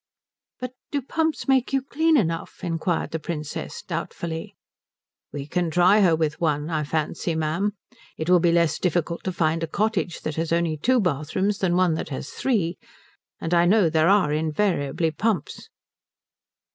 [0.59, 4.55] "But do pumps make you clean enough?" inquired the Princess, doubtfully.
[5.31, 6.71] "We can try her with one.
[6.71, 7.73] I fancy, ma'am,
[8.17, 11.75] it will be less difficult to find a cottage that has only two bathrooms than
[11.75, 12.79] one that has three.
[13.39, 15.69] And I know there are invariably pumps."